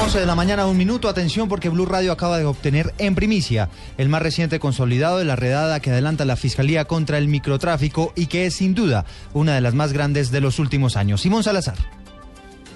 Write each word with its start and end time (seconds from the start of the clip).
11 0.00 0.20
de 0.20 0.26
la 0.26 0.36
mañana, 0.36 0.66
un 0.66 0.76
minuto. 0.76 1.08
Atención 1.08 1.48
porque 1.48 1.70
Blue 1.70 1.84
Radio 1.84 2.12
acaba 2.12 2.38
de 2.38 2.44
obtener 2.44 2.94
en 2.98 3.16
primicia 3.16 3.68
el 3.96 4.08
más 4.08 4.22
reciente 4.22 4.60
consolidado 4.60 5.18
de 5.18 5.24
la 5.24 5.34
redada 5.34 5.80
que 5.80 5.90
adelanta 5.90 6.24
la 6.24 6.36
Fiscalía 6.36 6.84
contra 6.84 7.18
el 7.18 7.26
microtráfico 7.26 8.12
y 8.14 8.26
que 8.26 8.46
es 8.46 8.54
sin 8.54 8.74
duda 8.74 9.04
una 9.34 9.56
de 9.56 9.60
las 9.60 9.74
más 9.74 9.92
grandes 9.92 10.30
de 10.30 10.40
los 10.40 10.60
últimos 10.60 10.96
años. 10.96 11.20
Simón 11.20 11.42
Salazar. 11.42 11.76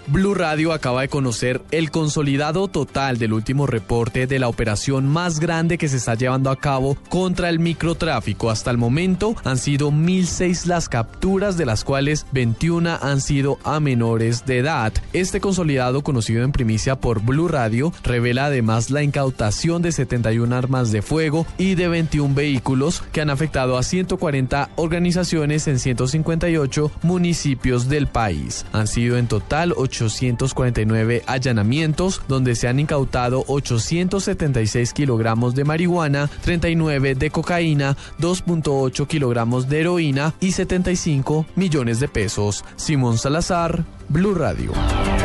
Blue 0.08 0.34
Radio 0.34 0.72
acaba 0.72 1.02
de 1.02 1.08
conocer 1.08 1.62
el 1.70 1.90
consolidado 1.90 2.66
total 2.66 3.18
del 3.18 3.32
último 3.32 3.66
reporte 3.66 4.26
de 4.26 4.38
la 4.40 4.48
operación 4.48 5.06
más 5.06 5.38
grande 5.38 5.78
que 5.78 5.88
se 5.88 5.96
está 5.96 6.14
llevando 6.14 6.50
a 6.50 6.56
cabo 6.56 6.96
contra 7.08 7.48
el 7.48 7.60
microtráfico. 7.60 8.50
Hasta 8.50 8.70
el 8.70 8.78
momento 8.78 9.36
han 9.44 9.58
sido 9.58 9.90
1.006 9.92 10.66
las 10.66 10.88
capturas, 10.88 11.56
de 11.56 11.66
las 11.66 11.84
cuales 11.84 12.26
21 12.32 12.98
han 13.00 13.20
sido 13.20 13.58
a 13.62 13.78
menores 13.78 14.44
de 14.44 14.58
edad. 14.58 14.92
Este 15.12 15.40
consolidado, 15.40 16.02
conocido 16.02 16.42
en 16.42 16.52
primicia 16.52 16.96
por 16.96 17.22
Blue 17.22 17.48
Radio, 17.48 17.92
revela 18.02 18.46
además 18.46 18.90
la 18.90 19.04
incautación 19.04 19.82
de 19.82 19.92
71 19.92 20.54
armas 20.54 20.90
de 20.90 21.02
fuego 21.02 21.46
y 21.58 21.76
de 21.76 21.86
21 21.86 22.34
vehículos 22.34 23.02
que 23.12 23.20
han 23.20 23.30
afectado 23.30 23.78
a 23.78 23.82
140 23.84 24.70
organizaciones 24.76 25.68
en 25.68 25.78
158 25.78 26.90
municipios 27.02 27.88
del 27.88 28.08
país. 28.08 28.66
Han 28.72 28.88
sido 28.88 29.16
en 29.16 29.28
total 29.28 29.72
849 29.92 31.22
allanamientos, 31.26 32.22
donde 32.28 32.54
se 32.54 32.68
han 32.68 32.80
incautado 32.80 33.44
876 33.46 34.92
kilogramos 34.92 35.54
de 35.54 35.64
marihuana, 35.64 36.30
39 36.42 37.14
de 37.14 37.30
cocaína, 37.30 37.96
2.8 38.18 39.06
kilogramos 39.06 39.68
de 39.68 39.80
heroína 39.80 40.34
y 40.40 40.52
75 40.52 41.46
millones 41.56 42.00
de 42.00 42.08
pesos. 42.08 42.64
Simón 42.76 43.18
Salazar, 43.18 43.84
Blue 44.12 44.34
Radio. 44.34 44.72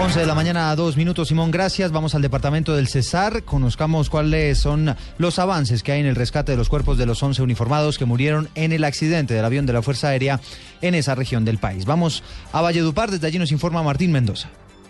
11 0.01 0.21
de 0.21 0.25
la 0.25 0.33
mañana 0.33 0.73
dos 0.73 0.95
minutos, 0.95 1.27
Simón, 1.27 1.51
gracias. 1.51 1.91
Vamos 1.91 2.15
al 2.15 2.21
departamento 2.21 2.73
del 2.73 2.87
Cesar. 2.87 3.43
Conozcamos 3.43 4.09
cuáles 4.09 4.59
son 4.59 4.95
los 5.17 5.39
avances 5.39 5.83
que 5.83 5.91
hay 5.91 5.99
en 5.99 6.05
el 6.05 6.15
rescate 6.15 6.53
de 6.53 6.57
los 6.57 6.69
cuerpos 6.69 6.97
de 6.97 7.05
los 7.05 7.21
11 7.21 7.41
uniformados 7.41 7.97
que 7.97 8.05
murieron 8.05 8.47
en 8.55 8.71
el 8.71 8.85
accidente 8.85 9.33
del 9.33 9.43
avión 9.43 9.65
de 9.65 9.73
la 9.73 9.81
Fuerza 9.81 10.07
Aérea 10.07 10.39
en 10.79 10.95
esa 10.95 11.15
región 11.15 11.43
del 11.43 11.57
país. 11.57 11.83
Vamos 11.83 12.23
a 12.53 12.61
Valledupar, 12.61 13.11
desde 13.11 13.27
allí 13.27 13.39
nos 13.39 13.51
informa 13.51 13.83
Martín 13.83 14.13
Mendoza. 14.13 14.47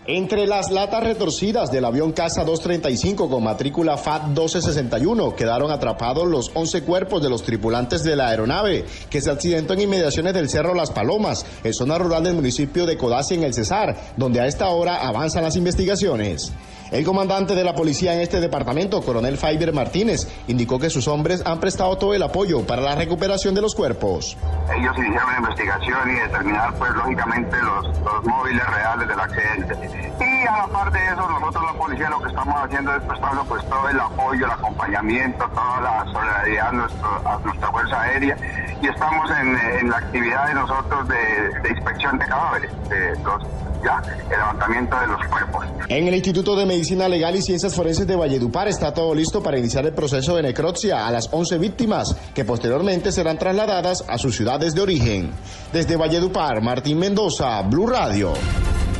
Entre 0.09 0.47
las 0.47 0.71
latas 0.71 1.03
retorcidas 1.03 1.69
del 1.69 1.83
avión 1.83 2.13
Casa 2.13 2.45
235 2.45 3.29
con 3.29 3.43
matrícula 3.43 3.97
FAT 3.97 4.27
1261 4.27 5.35
quedaron 5.35 5.69
atrapados 5.69 6.25
los 6.25 6.49
11 6.53 6.83
cuerpos 6.83 7.21
de 7.21 7.29
los 7.29 7.43
tripulantes 7.43 8.05
de 8.05 8.15
la 8.15 8.29
aeronave 8.29 8.85
que 9.09 9.19
se 9.19 9.29
accidentó 9.29 9.73
en 9.73 9.81
inmediaciones 9.81 10.33
del 10.33 10.47
Cerro 10.47 10.73
Las 10.73 10.91
Palomas, 10.91 11.45
en 11.61 11.73
zona 11.73 11.97
rural 11.97 12.23
del 12.23 12.35
municipio 12.35 12.85
de 12.85 12.95
Codazzi 12.95 13.33
en 13.35 13.43
el 13.43 13.53
Cesar, 13.53 13.97
donde 14.15 14.39
a 14.39 14.47
esta 14.47 14.69
hora 14.69 15.05
avanzan 15.05 15.43
las 15.43 15.57
investigaciones. 15.57 16.53
El 16.91 17.03
comandante 17.03 17.53
de 17.53 17.63
la 17.63 17.75
policía 17.75 18.13
en 18.13 18.21
este 18.21 18.39
departamento, 18.39 19.01
coronel 19.01 19.37
Fiber 19.37 19.73
Martínez, 19.73 20.27
indicó 20.47 20.79
que 20.79 20.89
sus 20.89 21.07
hombres 21.07 21.43
han 21.45 21.59
prestado 21.59 21.97
todo 21.97 22.13
el 22.13 22.23
apoyo 22.23 22.65
para 22.65 22.81
la 22.81 22.95
recuperación 22.95 23.53
de 23.55 23.61
los 23.61 23.75
cuerpos. 23.75 24.37
Ellos 24.73 24.97
iniciaron 24.97 25.31
la 25.33 25.37
investigación 25.37 26.09
y 26.09 26.19
determinar, 26.19 26.73
pues, 26.75 26.91
lógicamente, 26.95 27.57
los, 27.61 27.87
móviles 28.23 28.65
reales 28.67 29.07
del 29.07 29.19
accidente. 29.19 29.75
Y 30.19 30.47
a 30.47 30.57
la 30.57 30.67
par 30.67 30.91
de 30.91 31.05
eso, 31.05 31.27
nosotros 31.27 31.63
la 31.63 31.77
policía 31.77 32.09
lo 32.09 32.21
que 32.21 32.29
estamos 32.29 32.55
haciendo 32.63 32.95
es 32.95 33.03
prestando 33.03 33.43
pues 33.45 33.65
todo 33.65 33.89
el 33.89 33.99
apoyo, 33.99 34.45
el 34.45 34.51
acompañamiento, 34.51 35.45
toda 35.49 35.81
la 35.81 36.05
solidaridad 36.11 36.71
nuestro, 36.71 37.21
a 37.25 37.39
nuestra 37.43 37.71
Fuerza 37.71 38.01
Aérea 38.01 38.37
y 38.81 38.87
estamos 38.87 39.29
en, 39.31 39.79
en 39.79 39.89
la 39.89 39.97
actividad 39.97 40.47
de 40.47 40.53
nosotros 40.53 41.07
de, 41.07 41.59
de 41.61 41.69
inspección 41.75 42.17
de 42.19 42.25
cadáveres, 42.25 42.71
de 42.89 43.23
los 43.23 43.43
ya 43.83 44.01
el 44.23 44.29
levantamiento 44.29 44.99
de 44.99 45.07
los 45.07 45.25
cuerpos. 45.27 45.65
En 45.87 46.07
el 46.07 46.15
Instituto 46.15 46.55
de 46.55 46.65
Medicina 46.65 47.07
Legal 47.07 47.35
y 47.35 47.41
Ciencias 47.41 47.75
Forenses 47.75 48.07
de 48.07 48.15
Valledupar 48.15 48.67
está 48.67 48.93
todo 48.93 49.13
listo 49.13 49.41
para 49.41 49.57
iniciar 49.57 49.85
el 49.85 49.93
proceso 49.93 50.35
de 50.35 50.43
necropsia 50.43 51.07
a 51.07 51.11
las 51.11 51.29
11 51.31 51.57
víctimas, 51.57 52.15
que 52.33 52.45
posteriormente 52.45 53.11
serán 53.11 53.37
trasladadas 53.37 54.03
a 54.07 54.17
sus 54.17 54.35
ciudades 54.35 54.73
de 54.73 54.81
origen. 54.81 55.31
Desde 55.71 55.95
Valledupar, 55.95 56.61
Martín 56.61 56.99
Mendoza, 56.99 57.61
Blue 57.61 57.87
Radio. 57.87 58.33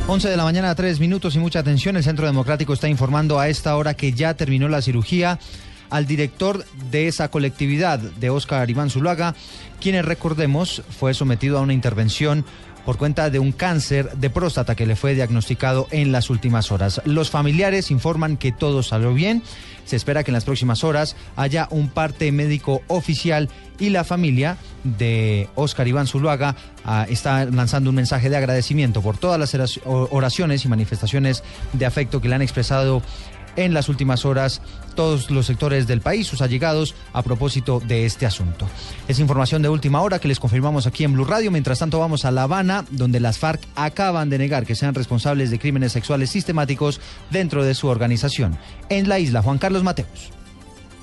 11 0.06 0.30
de 0.30 0.36
la 0.36 0.44
mañana, 0.44 0.74
tres 0.74 1.00
minutos 1.00 1.36
y 1.36 1.38
mucha 1.38 1.58
atención. 1.58 1.96
El 1.96 2.02
Centro 2.04 2.24
Democrático 2.24 2.72
está 2.72 2.88
informando 2.88 3.38
a 3.38 3.48
esta 3.48 3.76
hora 3.76 3.92
que 3.94 4.12
ya 4.12 4.34
terminó 4.34 4.68
la 4.68 4.80
cirugía 4.80 5.38
al 5.90 6.06
director 6.06 6.64
de 6.90 7.08
esa 7.08 7.30
colectividad, 7.30 7.98
de 7.98 8.30
Oscar 8.30 8.68
Iván 8.68 8.90
Zuluaga, 8.90 9.34
quien, 9.80 10.02
recordemos, 10.04 10.82
fue 10.88 11.14
sometido 11.14 11.58
a 11.58 11.62
una 11.62 11.72
intervención 11.72 12.44
por 12.88 12.96
cuenta 12.96 13.28
de 13.28 13.38
un 13.38 13.52
cáncer 13.52 14.16
de 14.16 14.30
próstata 14.30 14.74
que 14.74 14.86
le 14.86 14.96
fue 14.96 15.14
diagnosticado 15.14 15.88
en 15.90 16.10
las 16.10 16.30
últimas 16.30 16.72
horas. 16.72 17.02
Los 17.04 17.28
familiares 17.28 17.90
informan 17.90 18.38
que 18.38 18.50
todo 18.50 18.82
salió 18.82 19.12
bien. 19.12 19.42
Se 19.84 19.94
espera 19.94 20.24
que 20.24 20.30
en 20.30 20.34
las 20.34 20.46
próximas 20.46 20.84
horas 20.84 21.14
haya 21.36 21.68
un 21.70 21.90
parte 21.90 22.32
médico 22.32 22.80
oficial 22.86 23.50
y 23.78 23.90
la 23.90 24.04
familia 24.04 24.56
de 24.84 25.50
Oscar 25.54 25.86
Iván 25.86 26.06
Zuluaga 26.06 26.56
ah, 26.82 27.04
está 27.10 27.44
lanzando 27.44 27.90
un 27.90 27.96
mensaje 27.96 28.30
de 28.30 28.38
agradecimiento 28.38 29.02
por 29.02 29.18
todas 29.18 29.38
las 29.38 29.80
oraciones 29.84 30.64
y 30.64 30.68
manifestaciones 30.68 31.44
de 31.74 31.84
afecto 31.84 32.22
que 32.22 32.30
le 32.30 32.36
han 32.36 32.42
expresado 32.42 33.02
en 33.58 33.74
las 33.74 33.88
últimas 33.88 34.24
horas 34.24 34.62
todos 34.94 35.30
los 35.30 35.46
sectores 35.46 35.86
del 35.86 36.00
país, 36.00 36.26
sus 36.26 36.42
allegados, 36.42 36.94
a 37.12 37.22
propósito 37.22 37.80
de 37.80 38.06
este 38.06 38.24
asunto. 38.24 38.68
Es 39.08 39.18
información 39.18 39.62
de 39.62 39.68
última 39.68 40.00
hora 40.00 40.20
que 40.20 40.28
les 40.28 40.40
confirmamos 40.40 40.86
aquí 40.86 41.04
en 41.04 41.12
Blue 41.12 41.24
Radio. 41.24 41.50
Mientras 41.50 41.80
tanto, 41.80 41.98
vamos 41.98 42.24
a 42.24 42.30
La 42.30 42.44
Habana, 42.44 42.84
donde 42.90 43.20
las 43.20 43.38
FARC 43.38 43.60
acaban 43.74 44.30
de 44.30 44.38
negar 44.38 44.64
que 44.64 44.76
sean 44.76 44.94
responsables 44.94 45.50
de 45.50 45.58
crímenes 45.58 45.92
sexuales 45.92 46.30
sistemáticos 46.30 47.00
dentro 47.30 47.64
de 47.64 47.74
su 47.74 47.88
organización. 47.88 48.56
En 48.88 49.08
la 49.08 49.18
isla, 49.18 49.42
Juan 49.42 49.58
Carlos 49.58 49.82
Mateos. 49.82 50.32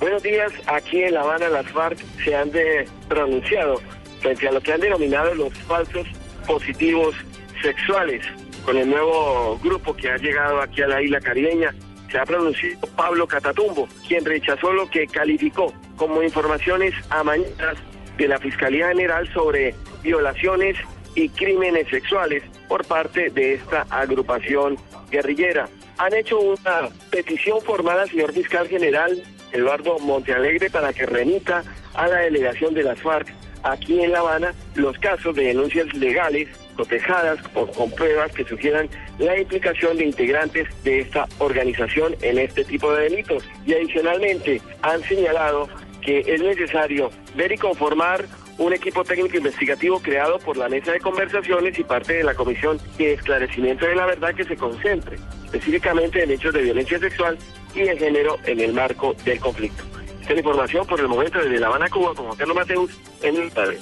Buenos 0.00 0.22
días. 0.22 0.52
Aquí 0.66 1.02
en 1.02 1.14
La 1.14 1.20
Habana, 1.20 1.48
las 1.48 1.66
FARC 1.66 1.98
se 2.24 2.34
han 2.34 2.50
de 2.50 2.88
pronunciado 3.08 3.80
frente 4.20 4.48
a 4.48 4.52
lo 4.52 4.60
que 4.60 4.72
han 4.72 4.80
denominado 4.80 5.34
los 5.34 5.52
falsos 5.60 6.06
positivos 6.46 7.14
sexuales 7.62 8.24
con 8.64 8.76
el 8.76 8.88
nuevo 8.88 9.58
grupo 9.62 9.94
que 9.94 10.10
ha 10.10 10.16
llegado 10.16 10.60
aquí 10.60 10.82
a 10.82 10.88
la 10.88 11.02
isla 11.02 11.20
caribeña 11.20 11.74
se 12.10 12.18
ha 12.18 12.24
pronunciado 12.24 12.86
Pablo 12.96 13.26
Catatumbo, 13.26 13.88
quien 14.06 14.24
rechazó 14.24 14.72
lo 14.72 14.88
que 14.88 15.06
calificó 15.06 15.72
como 15.96 16.22
informaciones 16.22 16.94
amañadas 17.10 17.78
de 18.16 18.28
la 18.28 18.38
Fiscalía 18.38 18.88
General 18.88 19.28
sobre 19.32 19.74
violaciones 20.02 20.76
y 21.14 21.28
crímenes 21.30 21.88
sexuales 21.88 22.42
por 22.68 22.84
parte 22.86 23.30
de 23.30 23.54
esta 23.54 23.86
agrupación 23.90 24.76
guerrillera. 25.10 25.68
Han 25.98 26.14
hecho 26.14 26.38
una 26.38 26.88
petición 27.10 27.60
formada 27.62 28.02
al 28.02 28.10
señor 28.10 28.32
fiscal 28.32 28.68
general 28.68 29.22
Eduardo 29.52 29.98
Montealegre 29.98 30.68
para 30.70 30.92
que 30.92 31.06
remita 31.06 31.62
a 31.94 32.06
la 32.08 32.18
delegación 32.18 32.74
de 32.74 32.82
las 32.82 33.00
FARC 33.00 33.28
aquí 33.62 34.00
en 34.02 34.12
La 34.12 34.20
Habana 34.20 34.54
los 34.74 34.98
casos 34.98 35.34
de 35.34 35.44
denuncias 35.44 35.92
legales 35.94 36.48
cotejadas 36.76 37.38
o 37.54 37.66
con 37.66 37.90
pruebas 37.92 38.32
que 38.32 38.44
sugieran 38.44 38.88
la 39.18 39.38
implicación 39.38 39.96
de 39.96 40.04
integrantes 40.04 40.68
de 40.84 41.00
esta 41.00 41.26
organización 41.38 42.14
en 42.22 42.38
este 42.38 42.64
tipo 42.64 42.92
de 42.92 43.04
delitos. 43.04 43.42
Y 43.64 43.74
adicionalmente 43.74 44.60
han 44.82 45.02
señalado 45.02 45.68
que 46.02 46.20
es 46.20 46.40
necesario 46.40 47.10
ver 47.34 47.52
y 47.52 47.56
conformar 47.56 48.26
un 48.58 48.72
equipo 48.72 49.04
técnico 49.04 49.36
investigativo 49.36 50.00
creado 50.00 50.38
por 50.38 50.56
la 50.56 50.68
mesa 50.68 50.92
de 50.92 51.00
conversaciones 51.00 51.78
y 51.78 51.84
parte 51.84 52.14
de 52.14 52.24
la 52.24 52.34
comisión 52.34 52.78
de 52.96 53.14
esclarecimiento 53.14 53.86
de 53.86 53.96
la 53.96 54.06
verdad 54.06 54.34
que 54.34 54.44
se 54.44 54.56
concentre 54.56 55.16
específicamente 55.44 56.22
en 56.22 56.30
hechos 56.30 56.54
de 56.54 56.62
violencia 56.62 56.98
sexual 56.98 57.36
y 57.74 57.80
de 57.80 57.96
género 57.96 58.38
en 58.46 58.60
el 58.60 58.72
marco 58.72 59.14
del 59.24 59.40
conflicto. 59.40 59.84
Esta 60.26 60.40
información 60.40 60.84
por 60.88 60.98
el 60.98 61.06
momento 61.06 61.38
desde 61.38 61.60
La 61.60 61.68
Habana, 61.68 61.88
Cuba, 61.88 62.12
con 62.12 62.26
Juan 62.26 62.36
Carlos 62.36 62.56
Mateus 62.56 62.90
en 63.22 63.36
el 63.36 63.48
padre. 63.52 63.78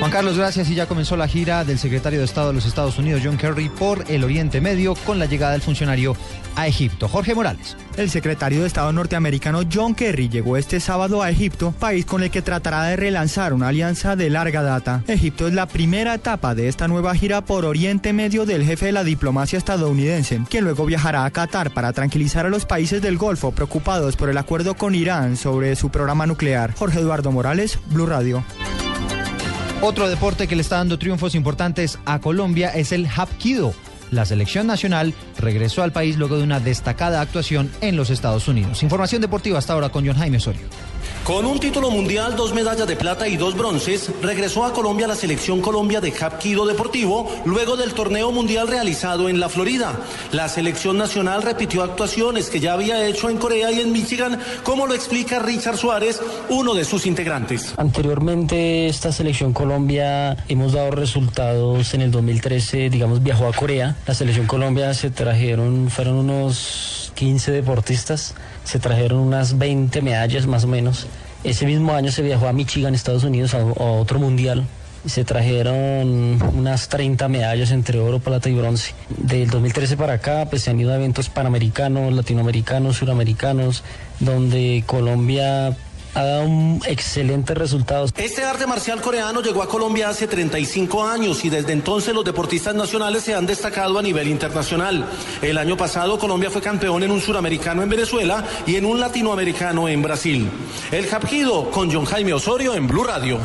Juan 0.00 0.12
Carlos, 0.12 0.38
gracias. 0.38 0.70
Y 0.70 0.74
ya 0.74 0.86
comenzó 0.86 1.14
la 1.14 1.28
gira 1.28 1.62
del 1.62 1.78
secretario 1.78 2.20
de 2.20 2.24
Estado 2.24 2.48
de 2.48 2.54
los 2.54 2.64
Estados 2.64 2.98
Unidos, 2.98 3.20
John 3.22 3.36
Kerry, 3.36 3.68
por 3.68 4.02
el 4.08 4.24
Oriente 4.24 4.62
Medio 4.62 4.94
con 4.94 5.18
la 5.18 5.26
llegada 5.26 5.52
del 5.52 5.60
funcionario 5.60 6.16
a 6.56 6.66
Egipto. 6.66 7.06
Jorge 7.06 7.34
Morales. 7.34 7.76
El 7.98 8.08
secretario 8.08 8.62
de 8.62 8.66
Estado 8.66 8.90
norteamericano 8.94 9.60
John 9.70 9.94
Kerry 9.94 10.30
llegó 10.30 10.56
este 10.56 10.80
sábado 10.80 11.22
a 11.22 11.28
Egipto, 11.28 11.72
país 11.78 12.06
con 12.06 12.22
el 12.22 12.30
que 12.30 12.40
tratará 12.40 12.84
de 12.84 12.96
relanzar 12.96 13.52
una 13.52 13.68
alianza 13.68 14.16
de 14.16 14.30
larga 14.30 14.62
data. 14.62 15.04
Egipto 15.06 15.46
es 15.46 15.52
la 15.52 15.66
primera 15.66 16.14
etapa 16.14 16.54
de 16.54 16.68
esta 16.68 16.88
nueva 16.88 17.14
gira 17.14 17.42
por 17.42 17.66
Oriente 17.66 18.14
Medio 18.14 18.46
del 18.46 18.64
jefe 18.64 18.86
de 18.86 18.92
la 18.92 19.04
diplomacia 19.04 19.58
estadounidense, 19.58 20.40
quien 20.48 20.64
luego 20.64 20.86
viajará 20.86 21.26
a 21.26 21.30
Qatar 21.30 21.74
para 21.74 21.92
tranquilizar 21.92 22.46
a 22.46 22.48
los 22.48 22.64
países 22.64 23.02
del 23.02 23.18
Golfo 23.18 23.52
preocupados 23.52 24.16
por 24.16 24.30
el 24.30 24.38
acuerdo 24.38 24.74
con 24.74 24.94
Irán 24.94 25.36
sobre 25.36 25.76
su 25.76 25.90
programa 25.90 26.26
nuclear. 26.26 26.74
Jorge 26.74 27.00
Eduardo 27.00 27.30
Morales, 27.32 27.78
Blue 27.90 28.06
Radio. 28.06 28.42
Otro 29.82 30.10
deporte 30.10 30.46
que 30.46 30.56
le 30.56 30.60
está 30.60 30.76
dando 30.76 30.98
triunfos 30.98 31.34
importantes 31.34 31.98
a 32.04 32.18
Colombia 32.18 32.68
es 32.68 32.92
el 32.92 33.06
Hapkido. 33.06 33.72
La 34.10 34.26
selección 34.26 34.66
nacional 34.66 35.14
regresó 35.38 35.82
al 35.82 35.90
país 35.90 36.18
luego 36.18 36.36
de 36.36 36.42
una 36.42 36.60
destacada 36.60 37.22
actuación 37.22 37.70
en 37.80 37.96
los 37.96 38.10
Estados 38.10 38.46
Unidos. 38.46 38.82
Información 38.82 39.22
deportiva 39.22 39.58
hasta 39.58 39.72
ahora 39.72 39.88
con 39.88 40.06
John 40.06 40.18
Jaime 40.18 40.36
Osorio. 40.36 40.66
Con 41.30 41.46
un 41.46 41.60
título 41.60 41.92
mundial, 41.92 42.34
dos 42.34 42.52
medallas 42.52 42.88
de 42.88 42.96
plata 42.96 43.28
y 43.28 43.36
dos 43.36 43.56
bronces, 43.56 44.10
regresó 44.20 44.64
a 44.64 44.72
Colombia 44.72 45.06
la 45.06 45.14
selección 45.14 45.60
Colombia 45.60 46.00
de 46.00 46.10
Hapkido 46.10 46.66
Deportivo 46.66 47.30
luego 47.44 47.76
del 47.76 47.94
torneo 47.94 48.32
mundial 48.32 48.66
realizado 48.66 49.28
en 49.28 49.38
la 49.38 49.48
Florida. 49.48 50.00
La 50.32 50.48
selección 50.48 50.98
nacional 50.98 51.42
repitió 51.42 51.84
actuaciones 51.84 52.50
que 52.50 52.58
ya 52.58 52.72
había 52.72 53.06
hecho 53.06 53.30
en 53.30 53.36
Corea 53.36 53.70
y 53.70 53.78
en 53.78 53.92
Michigan, 53.92 54.40
como 54.64 54.88
lo 54.88 54.94
explica 54.94 55.38
Richard 55.38 55.76
Suárez, 55.76 56.20
uno 56.48 56.74
de 56.74 56.84
sus 56.84 57.06
integrantes. 57.06 57.74
Anteriormente 57.76 58.88
esta 58.88 59.12
selección 59.12 59.52
Colombia 59.52 60.36
hemos 60.48 60.72
dado 60.72 60.90
resultados 60.90 61.94
en 61.94 62.00
el 62.00 62.10
2013, 62.10 62.90
digamos, 62.90 63.22
viajó 63.22 63.46
a 63.46 63.52
Corea. 63.52 63.94
La 64.04 64.14
selección 64.14 64.48
Colombia 64.48 64.92
se 64.94 65.10
trajeron, 65.10 65.90
fueron 65.90 66.16
unos 66.16 66.99
15 67.20 67.52
deportistas, 67.52 68.34
se 68.64 68.78
trajeron 68.78 69.18
unas 69.18 69.58
20 69.58 70.00
medallas 70.00 70.46
más 70.46 70.64
o 70.64 70.68
menos. 70.68 71.06
Ese 71.44 71.66
mismo 71.66 71.92
año 71.92 72.10
se 72.10 72.22
viajó 72.22 72.48
a 72.48 72.54
Michigan, 72.54 72.94
Estados 72.94 73.24
Unidos, 73.24 73.52
a, 73.52 73.62
otro 73.62 74.18
mundial. 74.18 74.64
Se 75.04 75.22
trajeron 75.26 76.40
unas 76.54 76.88
30 76.88 77.28
medallas 77.28 77.72
entre 77.72 77.98
oro, 77.98 78.20
plata 78.20 78.48
y 78.48 78.54
bronce. 78.54 78.94
Del 79.18 79.50
2013 79.50 79.98
para 79.98 80.14
acá, 80.14 80.46
pues 80.48 80.62
se 80.62 80.70
han 80.70 80.80
ido 80.80 80.92
a 80.92 80.96
eventos 80.96 81.28
panamericanos, 81.28 82.10
latinoamericanos, 82.10 82.96
suramericanos, 82.96 83.82
donde 84.18 84.82
Colombia 84.86 85.76
ha 86.14 86.22
dado 86.22 86.44
un 86.44 86.82
excelentes 86.86 87.56
resultados. 87.56 88.12
Este 88.16 88.44
arte 88.44 88.66
marcial 88.66 89.00
coreano 89.00 89.42
llegó 89.42 89.62
a 89.62 89.68
Colombia 89.68 90.08
hace 90.08 90.26
35 90.26 91.06
años 91.06 91.44
y 91.44 91.50
desde 91.50 91.72
entonces 91.72 92.14
los 92.14 92.24
deportistas 92.24 92.74
nacionales 92.74 93.22
se 93.22 93.34
han 93.34 93.46
destacado 93.46 93.98
a 93.98 94.02
nivel 94.02 94.28
internacional. 94.28 95.06
El 95.42 95.58
año 95.58 95.76
pasado 95.76 96.18
Colombia 96.18 96.50
fue 96.50 96.62
campeón 96.62 97.02
en 97.02 97.10
un 97.10 97.20
suramericano 97.20 97.82
en 97.82 97.88
Venezuela 97.88 98.44
y 98.66 98.76
en 98.76 98.84
un 98.84 99.00
latinoamericano 99.00 99.88
en 99.88 100.02
Brasil. 100.02 100.50
El 100.90 101.06
Japquido 101.06 101.70
con 101.70 101.92
John 101.92 102.04
Jaime 102.04 102.32
Osorio 102.32 102.74
en 102.74 102.86
Blue 102.86 103.04
Radio. 103.04 103.38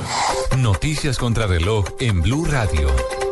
Noticias 0.58 1.18
contra 1.18 1.48
reloj 1.48 1.86
en 2.00 2.22
Blue 2.22 2.46
Radio. 2.46 3.25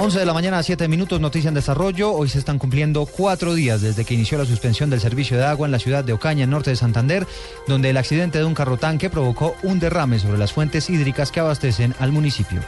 11 0.00 0.20
de 0.20 0.26
la 0.26 0.32
mañana, 0.32 0.62
7 0.62 0.86
minutos, 0.86 1.20
noticia 1.20 1.48
en 1.48 1.54
desarrollo. 1.54 2.12
Hoy 2.12 2.28
se 2.28 2.38
están 2.38 2.60
cumpliendo 2.60 3.04
cuatro 3.04 3.52
días 3.54 3.80
desde 3.80 4.04
que 4.04 4.14
inició 4.14 4.38
la 4.38 4.44
suspensión 4.44 4.90
del 4.90 5.00
servicio 5.00 5.36
de 5.36 5.44
agua 5.44 5.66
en 5.66 5.72
la 5.72 5.80
ciudad 5.80 6.04
de 6.04 6.12
Ocaña, 6.12 6.44
en 6.44 6.50
norte 6.50 6.70
de 6.70 6.76
Santander, 6.76 7.26
donde 7.66 7.90
el 7.90 7.96
accidente 7.96 8.38
de 8.38 8.44
un 8.44 8.54
carro 8.54 8.76
tanque 8.76 9.10
provocó 9.10 9.56
un 9.64 9.80
derrame 9.80 10.20
sobre 10.20 10.38
las 10.38 10.52
fuentes 10.52 10.88
hídricas 10.88 11.32
que 11.32 11.40
abastecen 11.40 11.96
al 11.98 12.12
municipio. 12.12 12.60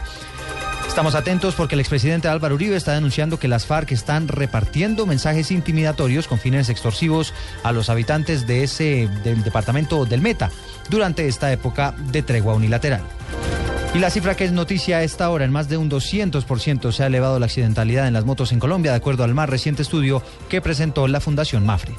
Estamos 0.89 1.15
atentos 1.15 1.55
porque 1.55 1.77
el 1.77 1.81
expresidente 1.81 2.27
Álvaro 2.27 2.57
Uribe 2.57 2.75
está 2.75 2.95
denunciando 2.95 3.39
que 3.39 3.47
las 3.47 3.65
FARC 3.65 3.93
están 3.93 4.27
repartiendo 4.27 5.07
mensajes 5.07 5.53
intimidatorios 5.53 6.27
con 6.27 6.41
fines 6.41 6.69
extorsivos 6.69 7.33
a 7.63 7.71
los 7.71 7.91
habitantes 7.91 8.49
de 8.49 8.65
ese 8.65 9.09
del 9.23 9.45
departamento 9.45 10.05
del 10.05 10.21
Meta 10.21 10.51
durante 10.89 11.29
esta 11.29 11.53
época 11.53 11.95
de 12.11 12.25
tregua 12.25 12.55
unilateral. 12.55 13.03
Y 13.93 13.99
la 13.99 14.11
cifra 14.11 14.37
que 14.37 14.45
es 14.45 14.53
noticia 14.53 14.99
a 14.99 15.03
esta 15.03 15.29
hora, 15.31 15.45
en 15.45 15.51
más 15.51 15.69
de 15.69 15.77
un 15.77 15.91
200% 15.91 16.93
se 16.93 17.03
ha 17.03 17.07
elevado 17.09 17.41
la 17.41 17.47
accidentalidad 17.47 18.07
en 18.07 18.15
las 18.15 18.25
motos 18.25 18.53
en 18.53 18.61
Colombia, 18.61 18.93
de 18.93 18.99
acuerdo 18.99 19.25
al 19.25 19.35
más 19.35 19.49
reciente 19.49 19.83
estudio 19.83 20.23
que 20.49 20.61
presentó 20.61 21.09
la 21.09 21.21
Fundación 21.21 21.67
Mafre. 21.67 21.95